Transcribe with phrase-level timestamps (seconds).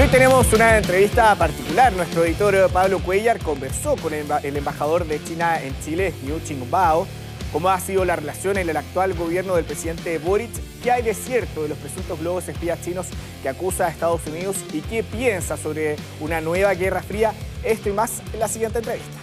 [0.00, 1.92] Hoy tenemos una entrevista particular.
[1.92, 7.06] Nuestro editor Pablo Cuellar conversó con el embajador de China en Chile, Liu Qingbao,
[7.52, 10.52] cómo ha sido la relación en el actual gobierno del presidente Boric,
[10.82, 13.08] qué hay de cierto de los presuntos globos espías chinos
[13.42, 17.34] que acusa a Estados Unidos y qué piensa sobre una nueva guerra fría.
[17.62, 19.19] Esto y más en la siguiente entrevista.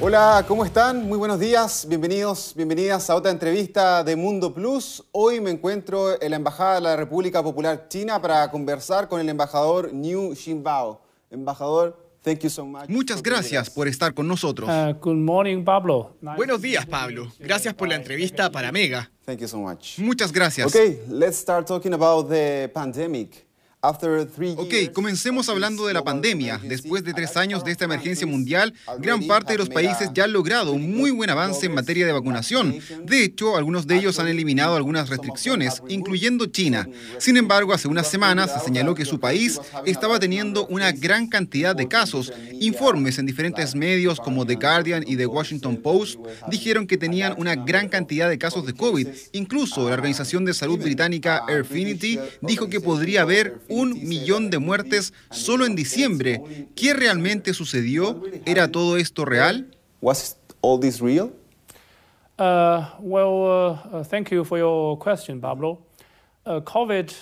[0.00, 1.06] Hola, ¿cómo están?
[1.08, 5.04] Muy buenos días, bienvenidos, bienvenidas a otra entrevista de Mundo Plus.
[5.12, 9.28] Hoy me encuentro en la Embajada de la República Popular China para conversar con el
[9.28, 11.00] embajador Niu Xinbao.
[11.30, 12.88] Embajador, thank you so much.
[12.88, 14.68] Muchas gracias por estar con nosotros.
[14.68, 16.16] Uh, good morning, Pablo.
[16.36, 17.28] Buenos días, Pablo.
[17.38, 19.10] Gracias por la entrevista para Mega.
[19.24, 19.98] Thank you so much.
[19.98, 20.66] Muchas gracias.
[20.66, 23.46] Okay, let's start talking about the pandemic.
[23.84, 26.60] Ok, comencemos hablando de la pandemia.
[26.62, 30.32] Después de tres años de esta emergencia mundial, gran parte de los países ya han
[30.32, 32.78] logrado un muy buen avance en materia de vacunación.
[33.04, 36.88] De hecho, algunos de ellos han eliminado algunas restricciones, incluyendo China.
[37.18, 41.74] Sin embargo, hace unas semanas se señaló que su país estaba teniendo una gran cantidad
[41.74, 42.32] de casos.
[42.60, 47.56] Informes en diferentes medios como The Guardian y The Washington Post dijeron que tenían una
[47.56, 49.08] gran cantidad de casos de COVID.
[49.32, 55.12] Incluso la Organización de Salud Británica Airfinity dijo que podría haber un millón de muertes
[55.30, 56.68] solo en diciembre.
[56.76, 58.22] ¿Qué realmente sucedió?
[58.44, 59.74] ¿Era todo esto real?
[60.00, 61.32] Was all this real?
[62.38, 65.78] Uh, well, uh, uh, thank you for your question, Pablo.
[66.44, 67.12] Uh, COVID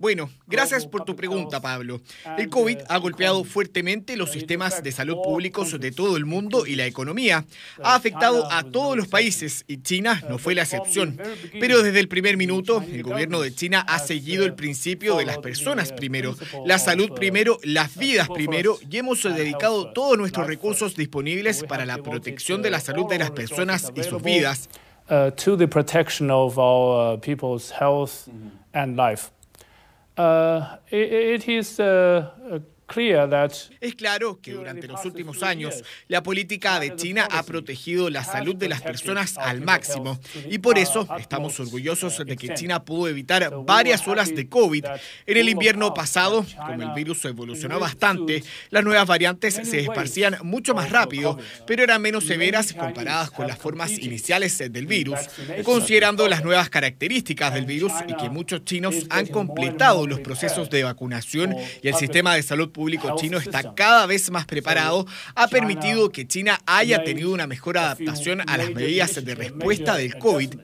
[0.00, 2.00] bueno, gracias por tu pregunta, Pablo.
[2.36, 6.74] El COVID ha golpeado fuertemente los sistemas de salud públicos de todo el mundo y
[6.74, 7.44] la economía.
[7.82, 11.20] Ha afectado a todos los países y China no fue la excepción.
[11.60, 15.38] Pero desde el primer minuto, el gobierno de China ha seguido el principio de las
[15.38, 21.62] personas primero, la salud primero, las vidas primero y hemos dedicado todos nuestros recursos disponibles
[21.64, 24.68] para la protección de la salud de las personas y sus vidas.
[25.08, 28.48] Uh, to the protection of our uh, people's health mm-hmm.
[28.74, 29.30] and life.
[30.16, 32.60] Uh, it, it is uh,
[33.82, 38.56] Es claro que durante los últimos años la política de China ha protegido la salud
[38.56, 40.18] de las personas al máximo.
[40.48, 44.86] y por eso estamos orgullosos de que China pudo evitar varias olas de COVID.
[45.26, 50.74] En el invierno pasado, como el virus evolucionó bastante, las nuevas variantes se esparcían mucho
[50.74, 55.18] más rápido, pero eran menos severas comparadas con las formas iniciales del virus,
[55.62, 60.84] considerando las nuevas características del virus y que muchos chinos han completado los procesos de
[60.84, 66.10] vacunación y el sistema de salud público chino está cada vez más preparado, ha permitido
[66.10, 70.54] que China haya tenido una mejor adaptación a las medidas de respuesta del COVID.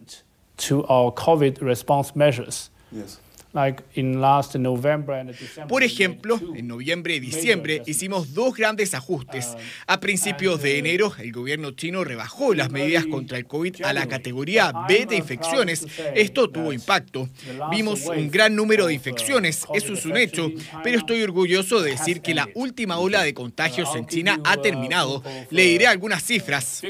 [5.68, 9.56] Por ejemplo, en noviembre y diciembre hicimos dos grandes ajustes.
[9.86, 14.06] A principios de enero, el gobierno chino rebajó las medidas contra el COVID a la
[14.06, 15.86] categoría B de infecciones.
[16.14, 17.28] Esto tuvo impacto.
[17.70, 20.50] Vimos un gran número de infecciones, eso es un hecho,
[20.82, 25.22] pero estoy orgulloso de decir que la última ola de contagios en China ha terminado.
[25.50, 26.82] Le diré algunas cifras.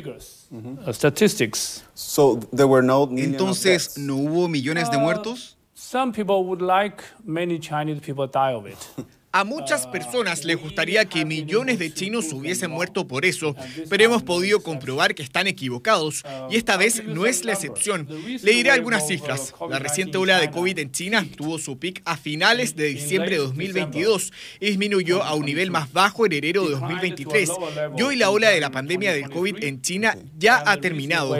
[3.19, 5.54] Entonces, ¿no hubo millones de muertos?
[5.95, 8.77] Some people would like many Chinese people die of it.
[9.31, 13.55] A muchas personas les gustaría que millones de chinos hubiesen muerto por eso,
[13.89, 18.09] pero hemos podido comprobar que están equivocados y esta vez no es la excepción.
[18.09, 19.55] Le diré algunas cifras.
[19.71, 23.39] La reciente ola de COVID en China tuvo su pic a finales de diciembre de
[23.39, 27.53] 2022 y disminuyó a un nivel más bajo en enero de 2023.
[27.97, 31.37] Y hoy la ola de la pandemia del COVID en China ya ha terminado.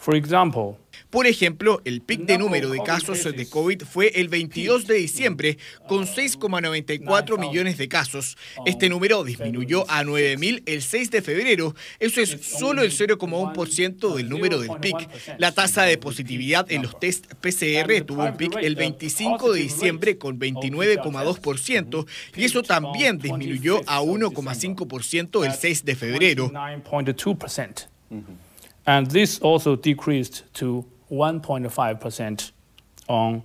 [0.00, 0.76] For example,
[1.10, 5.58] por ejemplo, el pic de número de casos de COVID fue el 22 de diciembre,
[5.88, 8.38] con 6,94 millones de casos.
[8.64, 11.74] Este número disminuyó a 9.000 el 6 de febrero.
[11.98, 14.96] Eso es solo el 0,1% del número del pic.
[15.38, 20.16] La tasa de positividad en los test PCR tuvo un pic el 25 de diciembre
[20.16, 22.06] con 29,2%
[22.36, 26.52] y eso también disminuyó a 1,5% el 6 de febrero
[28.90, 32.50] and this also decreased to 1.5%
[33.08, 33.42] on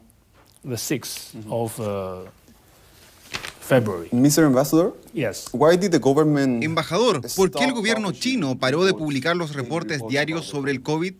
[0.63, 1.53] the 6th mm-hmm.
[1.53, 2.29] of uh,
[3.59, 4.09] February.
[4.09, 4.45] Mr.
[4.45, 4.91] Ambassador?
[5.13, 5.47] Yes.
[5.53, 10.01] Why did the government Embajador, ¿por qué el gobierno chino paró de publicar los reportes
[10.09, 11.13] diarios sobre el COVID?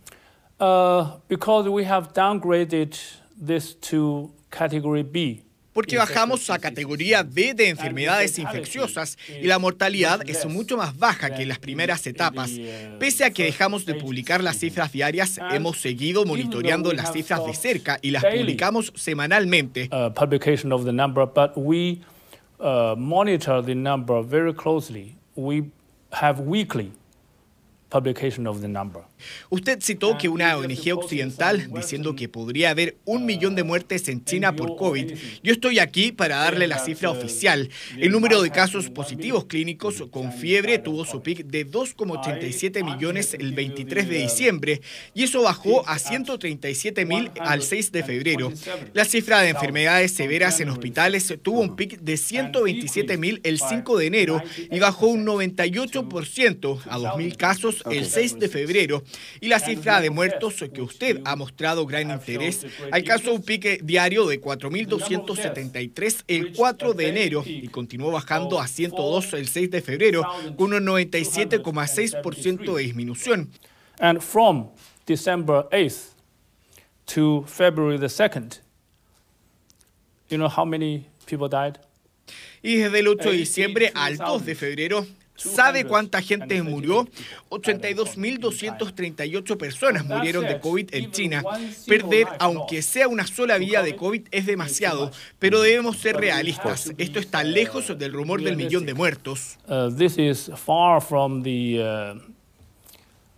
[0.60, 2.98] Uh, because we have downgraded
[3.38, 5.45] this to category B
[5.76, 11.36] porque bajamos a categoría B de enfermedades infecciosas y la mortalidad es mucho más baja
[11.36, 12.50] que en las primeras etapas.
[12.98, 17.54] Pese a que dejamos de publicar las cifras diarias, hemos seguido monitoreando las cifras de
[17.54, 19.90] cerca y las publicamos semanalmente.
[22.62, 25.18] uh, monitor the number very closely.
[25.36, 25.66] We
[26.14, 26.94] have weekly
[27.90, 29.04] publication of the number.
[29.50, 34.24] Usted citó que una ONG occidental diciendo que podría haber un millón de muertes en
[34.24, 35.14] China por COVID.
[35.44, 37.70] Yo estoy aquí para darle la cifra oficial.
[37.98, 43.54] El número de casos positivos clínicos con fiebre tuvo su pic de 2,87 millones el
[43.54, 44.82] 23 de diciembre
[45.14, 48.52] y eso bajó a 137 mil al 6 de febrero.
[48.94, 53.98] La cifra de enfermedades severas en hospitales tuvo un pic de 127 mil el 5
[53.98, 59.04] de enero y bajó un 98% a 2.000 casos el 6 de febrero.
[59.42, 64.26] Y la cifra de muertos que usted ha mostrado gran interés alcanzó un pique diario
[64.26, 70.24] de 4.273 el 4 de enero y continuó bajando a 102 el 6 de febrero
[70.58, 73.52] con un 97,6% de disminución.
[74.00, 74.70] And from
[75.06, 76.14] December 8th
[77.08, 78.60] to February the 2nd,
[80.30, 81.80] you know how many people died?
[82.62, 87.08] Y desde el 8 de diciembre al 2 de febrero, ¿Sabe cuánta gente murió?
[87.50, 91.44] 82.238 personas murieron de COVID en China.
[91.86, 96.92] Perder, aunque sea una sola vía de COVID, es demasiado, pero debemos ser realistas.
[96.98, 99.58] Esto está lejos del rumor del millón de muertos.
[99.68, 102.16] Uh, this is far from the uh,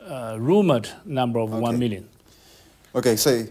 [0.08, 2.08] uh, rumored number of 1 million.
[2.94, 3.44] Okay, so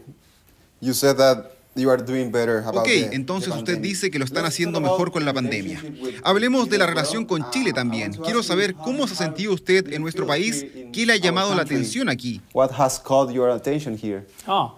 [0.80, 5.82] you said that Ok, entonces usted dice que lo están haciendo mejor con la pandemia.
[6.22, 8.14] Hablemos de la relación con Chile también.
[8.14, 11.62] Quiero saber cómo se ha sentido usted en nuestro país, qué le ha llamado la
[11.62, 12.40] atención aquí.
[12.54, 14.26] What has caught your attention here?
[14.46, 14.74] Ah,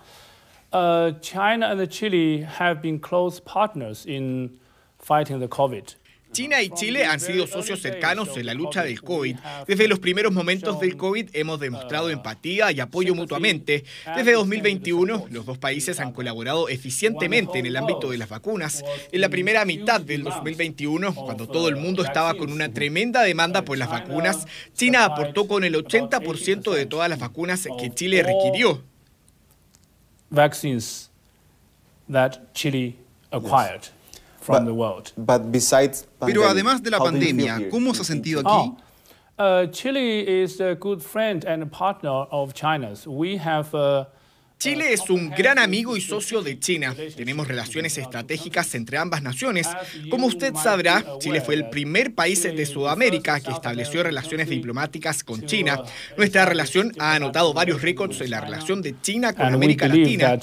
[0.72, 4.58] uh, China and Chile have been close partners in
[4.98, 5.94] fighting the COVID.
[6.32, 9.36] China y Chile han sido socios cercanos en la lucha del COVID.
[9.66, 13.84] Desde los primeros momentos del COVID hemos demostrado empatía y apoyo mutuamente.
[14.16, 18.84] Desde 2021, los dos países han colaborado eficientemente en el ámbito de las vacunas.
[19.10, 23.64] En la primera mitad del 2021, cuando todo el mundo estaba con una tremenda demanda
[23.64, 28.84] por las vacunas, China aportó con el 80% de todas las vacunas que Chile requirió.
[30.30, 31.10] Vaccines
[32.10, 32.96] that Chile
[33.32, 33.97] acquired.
[36.20, 38.48] Pero además de la pandemia, ¿cómo se ha sentido aquí?
[38.50, 43.06] Oh, uh, Chile is a good friend and partner of China's.
[43.06, 44.04] We have uh,
[44.58, 46.92] Chile es un gran amigo y socio de China.
[47.16, 49.68] Tenemos relaciones estratégicas entre ambas naciones.
[50.10, 55.46] Como usted sabrá, Chile fue el primer país de Sudamérica que estableció relaciones diplomáticas con
[55.46, 55.80] China.
[56.16, 60.38] Nuestra relación ha anotado varios récords en la relación de China con América Latina.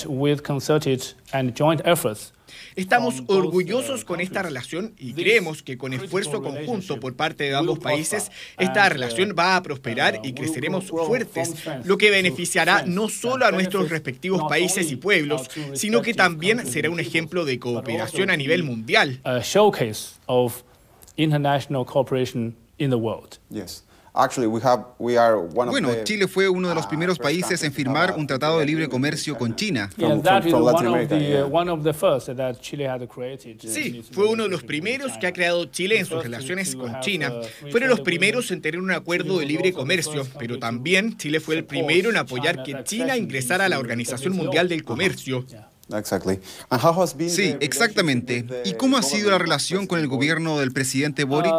[2.75, 7.79] Estamos orgullosos con esta relación y creemos que con esfuerzo conjunto por parte de ambos
[7.79, 11.53] países, esta relación va a prosperar y creceremos fuertes,
[11.83, 16.89] lo que beneficiará no solo a nuestros respectivos países y pueblos, sino que también será
[16.89, 19.21] un ejemplo de cooperación a nivel mundial.
[19.43, 20.15] showcase
[25.69, 29.37] Bueno, Chile fue uno de los primeros países en firmar un tratado de libre comercio
[29.37, 29.89] con China.
[33.59, 37.31] Sí, fue uno de los primeros que ha creado Chile en sus relaciones con China.
[37.71, 41.65] Fueron los primeros en tener un acuerdo de libre comercio, pero también Chile fue el
[41.65, 45.45] primero en apoyar que China ingresara a la Organización Mundial del Comercio.
[47.29, 48.45] Sí, exactamente.
[48.65, 51.53] ¿Y cómo ha sido la relación con el gobierno del presidente Boric?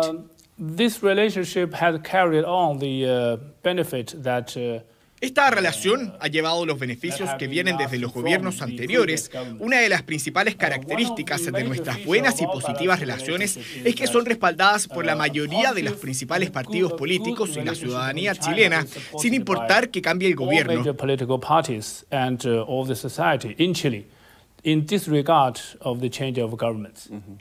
[0.59, 4.81] This relationship has carried on the uh, benefit that uh,
[5.21, 9.31] esta relación ha llevado los beneficios que vienen desde los gobiernos anteriores.
[9.59, 14.89] Una de las principales características de nuestras buenas y positivas relaciones es que son respaldadas
[14.89, 18.87] por la mayoría de los principales partidos políticos y la ciudadanía chilena,
[19.19, 20.83] sin importar que cambie el gobierno.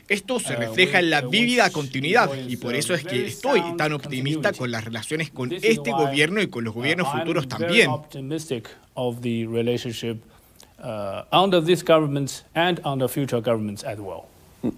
[0.08, 4.54] Esto se refleja en la vívida continuidad y por eso es que estoy tan optimista
[4.54, 7.90] con las relaciones con este gobierno y con los gobiernos futuros también.
[10.78, 14.26] Uh, under this government and under future governments as well.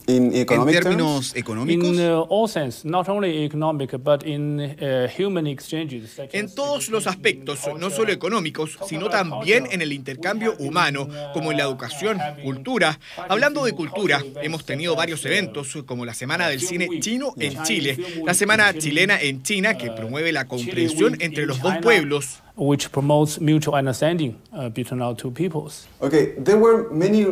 [0.08, 1.88] In en términos económicos.
[1.88, 7.08] In, uh, all sense, not only economic, but in, uh, human exchanges, en todos los
[7.08, 13.00] aspectos, no solo económicos, sino también en el intercambio humano, como en la educación, cultura.
[13.30, 17.98] Hablando de cultura, hemos tenido varios eventos, como la Semana del Cine Chino en Chile,
[18.26, 22.42] la Semana Chilena en China, que promueve la comprensión entre los dos pueblos.
[22.56, 25.88] Which promotes mutual understanding uh, between our two peoples.
[26.02, 27.28] Okay, there were many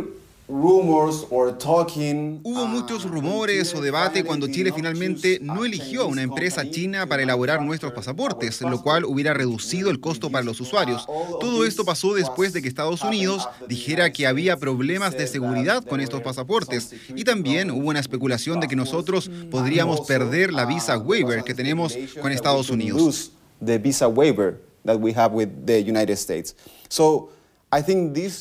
[2.44, 7.24] Hubo muchos rumores o debate cuando Chile finalmente no eligió a una empresa china para
[7.24, 11.08] elaborar nuestros pasaportes, lo cual hubiera reducido el costo para los usuarios.
[11.40, 16.00] Todo esto pasó después de que Estados Unidos dijera que había problemas de seguridad con
[16.00, 21.44] estos pasaportes y también hubo una especulación de que nosotros podríamos perder la visa waiver
[21.44, 23.32] que tenemos con Estados Unidos.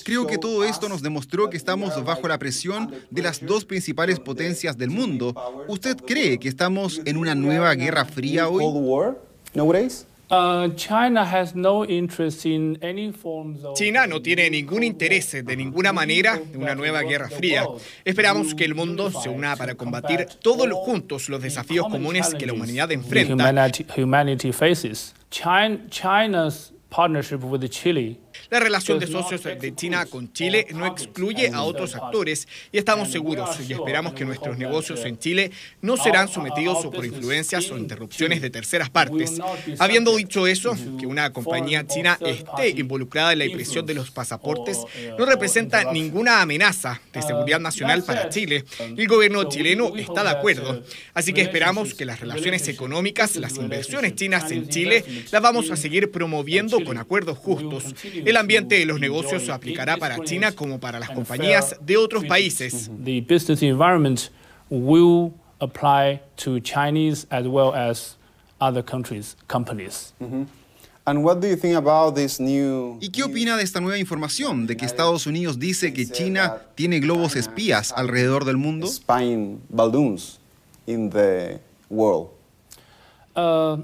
[0.05, 4.21] Creo que todo esto nos demostró que estamos bajo la presión de las dos principales
[4.21, 5.35] potencias del mundo.
[5.69, 8.65] ¿Usted cree que estamos en una nueva guerra fría hoy?
[13.75, 17.65] China no tiene ningún interés de ninguna manera en una nueva guerra fría.
[18.05, 22.55] Esperamos que el mundo se una para combatir todos juntos los desafíos comunes que la
[22.55, 23.73] humanidad enfrenta.
[25.31, 31.63] China's partnership with Chile la relación de socios de China con Chile no excluye a
[31.63, 35.51] otros actores y estamos seguros y esperamos que nuestros negocios en Chile
[35.81, 39.41] no serán sometidos por influencias o interrupciones de terceras partes.
[39.79, 44.79] Habiendo dicho eso, que una compañía china esté involucrada en la impresión de los pasaportes
[45.19, 48.65] no representa ninguna amenaza de seguridad nacional para Chile.
[48.97, 50.83] El gobierno chileno está de acuerdo.
[51.13, 55.77] Así que esperamos que las relaciones económicas, las inversiones chinas en Chile, las vamos a
[55.77, 57.95] seguir promoviendo con acuerdos justos.
[58.25, 62.25] El ambiente de los negocios se aplicará para China como para las compañías de otros
[62.25, 62.91] países.
[63.05, 64.31] The business environment
[64.71, 68.17] will apply to Chinese as well as
[68.61, 70.15] other countries, companies.
[73.01, 76.99] ¿Y qué opina de esta nueva información de que Estados Unidos dice que China tiene
[77.01, 78.87] globos espías alrededor del mundo?
[78.87, 80.41] Spying balloons
[80.87, 82.31] in the world.
[83.37, 83.83] Uh,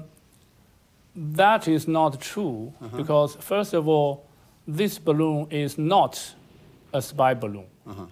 [1.15, 4.23] that is not true because first of all
[4.65, 6.17] this balloon is not
[6.93, 7.65] a spy balloon.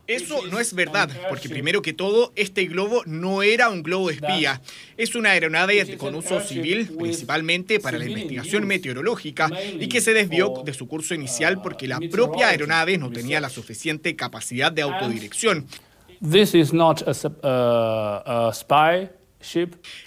[0.08, 4.62] Eso no es verdad, porque primero que todo, este globo no era un globo espía.
[4.98, 10.64] Es una aeronave con uso civil, principalmente para la investigación meteorológica, y que se desvió
[10.66, 15.68] de su curso inicial porque la propia aeronave no tenía la suficiente capacidad de autodirección.
[16.20, 19.10] This is not a spy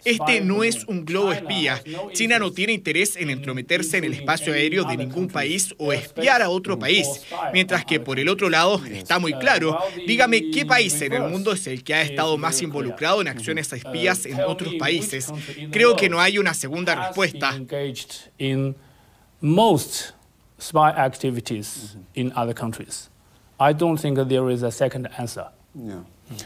[0.05, 1.83] este no es un globo espía.
[2.13, 6.43] China no tiene interés en entrometerse en el espacio aéreo de ningún país o espiar
[6.43, 7.07] a otro país.
[7.53, 11.53] Mientras que por el otro lado, está muy claro, dígame qué país en el mundo
[11.53, 15.33] es el que ha estado más involucrado en acciones espías en otros países.
[15.71, 17.59] Creo que no hay una segunda respuesta.
[19.41, 20.13] most
[20.61, 23.11] spy activities in other countries.
[23.59, 25.49] I don't think there is a second answer.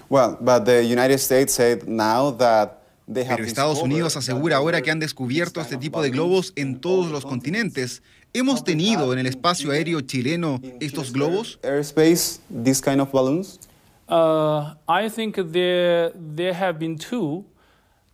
[0.08, 4.98] Well, but the United States said now that pero Estados Unidos asegura ahora que han
[4.98, 8.02] descubierto este tipo de globos en todos los continentes.
[8.32, 11.58] ¿Hemos tenido en el espacio aéreo chileno estos globos?
[11.62, 13.60] Airspace, this kind of balloons?
[14.08, 17.44] Uh, I think there, there have been two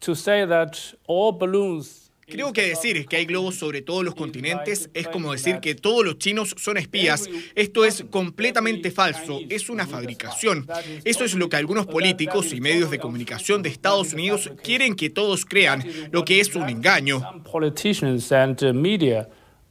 [0.00, 2.01] to say that all balloons
[2.32, 6.02] Creo que decir que hay globos sobre todos los continentes es como decir que todos
[6.04, 7.28] los chinos son espías.
[7.54, 10.66] Esto es completamente falso, es una fabricación.
[11.04, 15.10] Eso es lo que algunos políticos y medios de comunicación de Estados Unidos quieren que
[15.10, 17.22] todos crean, lo que es un engaño.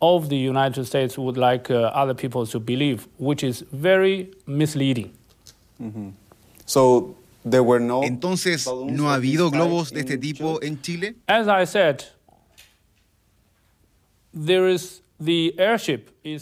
[0.04, 5.12] of the United States would like uh, other people to believe, which is very misleading.
[6.66, 7.16] So
[7.46, 11.16] there were no Entonces, ¿no ha habido globos de este tipo en Chile?
[11.28, 12.04] As I said,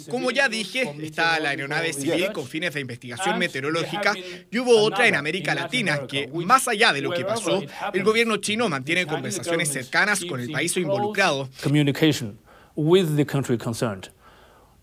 [0.10, 4.14] como ya dije, está la aeronave civil con fines de investigación meteorológica
[4.50, 7.62] y hubo otra en América Latina que, más allá de lo que pasó,
[7.94, 11.50] el gobierno chino mantiene conversaciones cercanas con el país involucrado.
[11.62, 12.40] Communication
[12.76, 14.10] with the country concerned.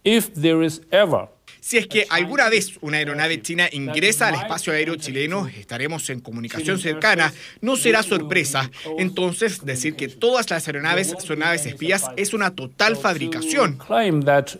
[0.05, 1.29] If there is ever
[1.67, 6.21] si es que alguna vez una aeronave china ingresa al espacio aéreo chileno, estaremos en
[6.21, 7.33] comunicación cercana.
[7.61, 8.71] No será sorpresa.
[8.99, 13.79] Entonces, decir que todas las aeronaves son naves espías es una total fabricación.
[13.79, 14.57] Claim that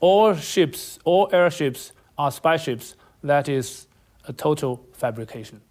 [0.00, 2.94] all ships, all airships are spy ships.
[3.24, 3.88] That is
[4.28, 5.62] a total fabrication.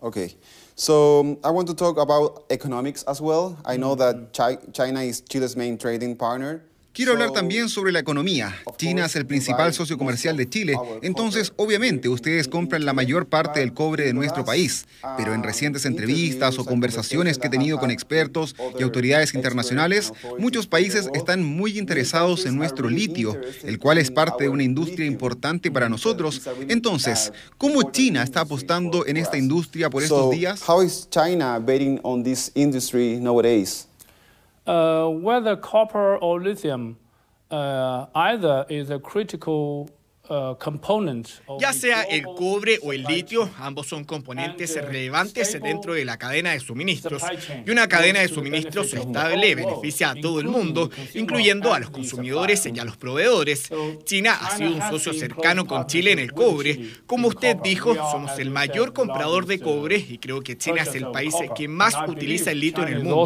[0.00, 0.34] Okay.
[0.74, 3.58] So I want to talk about economics as well.
[3.66, 4.32] I know that
[4.72, 6.62] China is Chile's main trading partner.
[6.92, 8.54] Quiero hablar también sobre la economía.
[8.76, 13.60] China es el principal socio comercial de Chile, entonces obviamente ustedes compran la mayor parte
[13.60, 14.84] del cobre de nuestro país,
[15.16, 20.66] pero en recientes entrevistas o conversaciones que he tenido con expertos y autoridades internacionales, muchos
[20.66, 25.70] países están muy interesados en nuestro litio, el cual es parte de una industria importante
[25.70, 26.42] para nosotros.
[26.68, 30.60] Entonces, ¿cómo China está apostando en esta industria por estos días?
[35.08, 36.98] Whether copper or lithium
[37.50, 40.01] uh, either is a critical uh,
[41.60, 46.52] ya sea el cobre o el litio, ambos son componentes relevantes dentro de la cadena
[46.52, 47.22] de suministros.
[47.66, 52.64] Y una cadena de suministros estable beneficia a todo el mundo, incluyendo a los consumidores
[52.72, 53.68] y a los proveedores.
[54.04, 56.78] China ha sido un socio cercano con Chile en el cobre.
[57.06, 61.10] Como usted dijo, somos el mayor comprador de cobre y creo que China es el
[61.10, 63.16] país que más utiliza el litio en el mundo.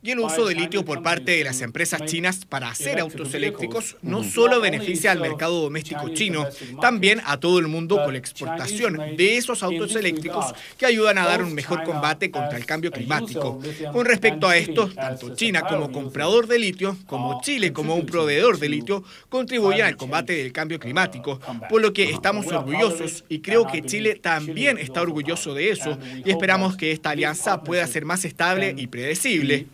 [0.00, 3.96] Y el uso de litio por parte de las empresas chinas para hacer autos eléctricos
[4.00, 6.46] no solo beneficia al mercado doméstico chino,
[6.80, 11.26] también a todo el mundo con la exportación de esos autos eléctricos que ayudan a
[11.26, 13.60] dar un mejor combate contra el cambio climático.
[13.92, 18.60] Con respecto a esto, tanto China como comprador de litio, como Chile como un proveedor
[18.60, 23.66] de litio, contribuyen al combate del cambio climático, por lo que estamos orgullosos y creo
[23.66, 28.24] que Chile también está orgulloso de eso y esperamos que esta alianza pueda ser más
[28.24, 29.66] estable y predecible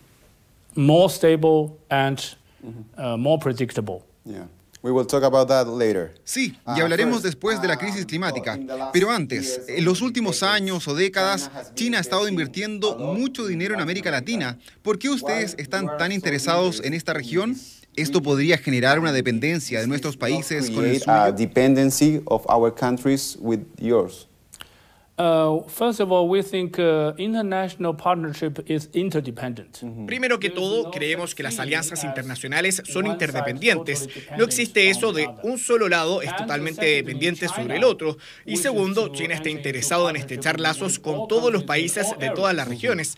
[0.76, 2.18] more stable and
[2.96, 4.04] uh, more predictable.
[4.24, 4.46] Yeah.
[4.84, 6.12] We will talk about that later.
[6.24, 8.58] Sí, y ah, hablaremos después de la crisis uh, climática.
[8.92, 13.80] Pero antes, en los últimos años o décadas, China ha estado invirtiendo mucho dinero en
[13.80, 14.58] América Latina.
[14.82, 17.56] ¿Por qué ustedes están tan interesados en esta región?
[17.96, 21.12] Esto podría generar una dependencia de nuestros países con el suyo.
[25.16, 25.66] Of.
[30.06, 34.08] Primero que todo, creemos que las alianzas internacionales son interdependientes.
[34.36, 38.16] No existe eso de un solo lado es totalmente dependiente sobre el otro.
[38.44, 42.66] Y segundo, China está interesado en estrechar lazos con todos los países de todas las
[42.66, 43.16] regiones.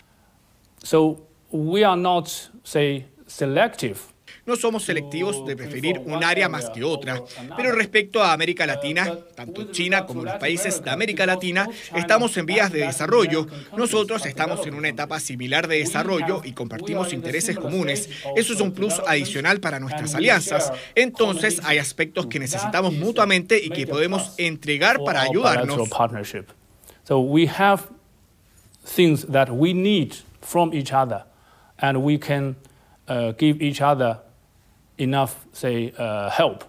[0.82, 2.28] So we are not,
[2.62, 4.15] say, selective
[4.46, 7.22] no somos selectivos de preferir un área más que otra,
[7.56, 12.46] pero respecto a América Latina, tanto China como los países de América Latina estamos en
[12.46, 13.46] vías de desarrollo.
[13.76, 18.08] Nosotros estamos en una etapa similar de desarrollo y compartimos intereses comunes.
[18.36, 20.72] Eso es un plus adicional para nuestras alianzas.
[20.94, 25.76] Entonces hay aspectos que necesitamos mutuamente y que podemos entregar para ayudarnos.
[27.04, 27.84] So we have
[28.84, 31.24] things that we need from each other
[31.78, 32.56] and we can
[33.08, 34.25] uh, give each other
[34.98, 36.64] enough, say, uh, help.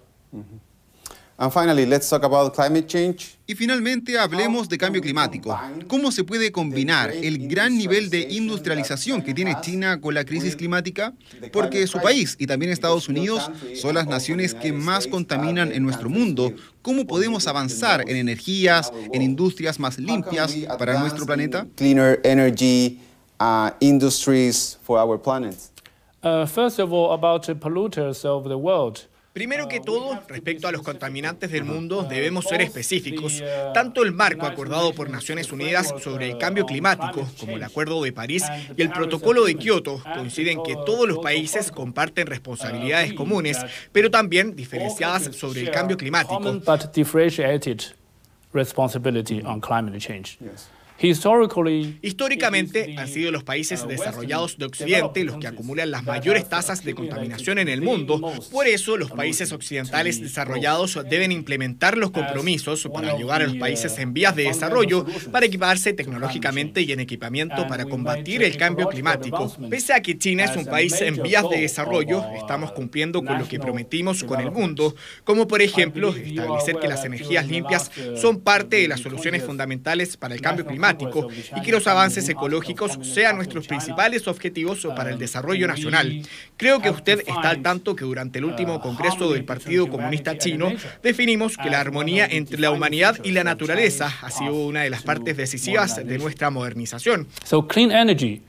[1.40, 3.38] And finally, let's talk about climate change.
[3.46, 5.56] Y finalmente hablemos de cambio climático.
[5.88, 10.56] ¿Cómo se puede combinar el gran nivel de industrialización que tiene China con la crisis
[10.56, 11.14] climática?
[11.54, 16.10] Porque su país y también Estados Unidos son las naciones que más contaminan en nuestro
[16.10, 16.54] mundo.
[16.82, 21.68] ¿Cómo podemos avanzar en energías, en industrias más limpias para nuestro planeta?
[21.76, 23.00] Cleaner energy
[23.40, 25.56] uh, industries for our planet.
[26.24, 29.08] Uh, first of all, about the polluters of the world.
[29.34, 33.44] Primero que todo, respecto a los contaminantes del mundo, debemos ser específicos.
[33.72, 38.12] Tanto el marco acordado por Naciones Unidas sobre el cambio climático, como el Acuerdo de
[38.12, 38.44] París
[38.76, 44.56] y el Protocolo de Kioto, coinciden que todos los países comparten responsabilidades comunes, pero también
[44.56, 46.42] diferenciadas sobre el cambio climático.
[52.02, 56.96] Históricamente han sido los países desarrollados de Occidente los que acumulan las mayores tasas de
[56.96, 58.20] contaminación en el mundo.
[58.52, 64.00] Por eso los países occidentales desarrollados deben implementar los compromisos para ayudar a los países
[64.00, 69.56] en vías de desarrollo para equiparse tecnológicamente y en equipamiento para combatir el cambio climático.
[69.70, 73.48] Pese a que China es un país en vías de desarrollo, estamos cumpliendo con lo
[73.48, 78.78] que prometimos con el mundo, como por ejemplo establecer que las energías limpias son parte
[78.78, 80.87] de las soluciones fundamentales para el cambio climático
[81.56, 86.22] y que los avances ecológicos sean nuestros principales objetivos para el desarrollo nacional.
[86.56, 90.72] Creo que usted está al tanto que durante el último Congreso del Partido Comunista Chino
[91.04, 95.04] definimos que la armonía entre la humanidad y la naturaleza ha sido una de las
[95.04, 97.28] partes decisivas de nuestra modernización.
[97.44, 98.42] So clean energy,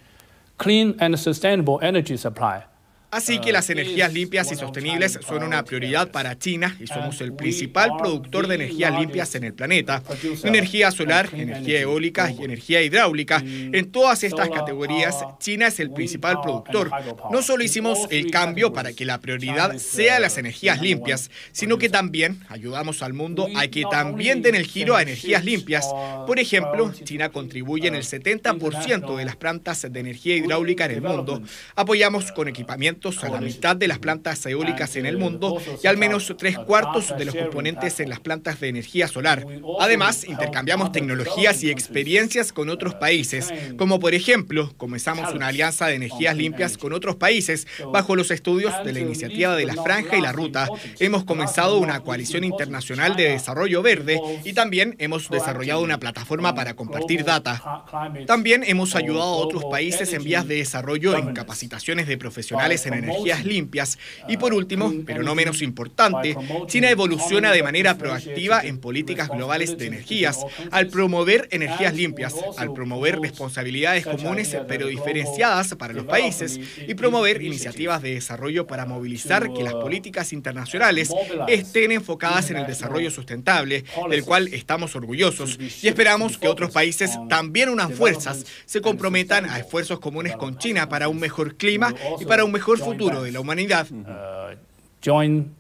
[0.56, 2.77] clean and sustainable energy supply
[3.10, 7.32] Así que las energías limpias y sostenibles son una prioridad para China y somos el
[7.32, 10.02] principal productor de energías limpias en el planeta.
[10.44, 13.42] Energía solar, energía eólica y energía hidráulica.
[13.42, 16.90] En todas estas categorías, China es el principal productor.
[17.30, 21.88] No solo hicimos el cambio para que la prioridad sea las energías limpias, sino que
[21.88, 25.86] también ayudamos al mundo a que también den el giro a energías limpias.
[26.26, 31.00] Por ejemplo, China contribuye en el 70% de las plantas de energía hidráulica en el
[31.00, 31.40] mundo.
[31.74, 35.96] Apoyamos con equipamiento a la mitad de las plantas eólicas en el mundo y al
[35.96, 39.46] menos tres cuartos de los componentes en las plantas de energía solar.
[39.78, 45.94] Además, intercambiamos tecnologías y experiencias con otros países, como por ejemplo, comenzamos una alianza de
[45.94, 50.20] energías limpias con otros países bajo los estudios de la iniciativa de la Franja y
[50.20, 50.68] la Ruta.
[50.98, 56.74] Hemos comenzado una coalición internacional de desarrollo verde y también hemos desarrollado una plataforma para
[56.74, 57.84] compartir data.
[58.26, 62.94] También hemos ayudado a otros países en vías de desarrollo en capacitaciones de profesionales en
[62.94, 63.98] energías limpias.
[64.28, 69.78] Y por último, pero no menos importante, China evoluciona de manera proactiva en políticas globales
[69.78, 76.58] de energías, al promover energías limpias, al promover responsabilidades comunes pero diferenciadas para los países
[76.86, 81.10] y promover iniciativas de desarrollo para movilizar que las políticas internacionales
[81.48, 87.10] estén enfocadas en el desarrollo sustentable, del cual estamos orgullosos y esperamos que otros países
[87.28, 92.24] también unan fuerzas, se comprometan a esfuerzos comunes con China para un mejor clima y
[92.24, 93.86] para un mejor futuro de la humanidad.
[93.90, 94.56] Uh,
[95.00, 95.54] join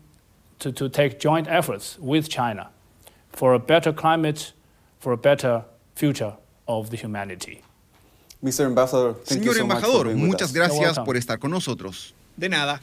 [0.58, 2.70] to, to take joint efforts with China
[3.32, 4.52] for a better climate,
[4.98, 6.34] for a better future
[6.66, 7.62] of the humanity.
[8.42, 8.66] Mr.
[8.66, 12.14] Ambassador, Señor embajador, muchas gracias por estar con nosotros.
[12.36, 12.80] De nada.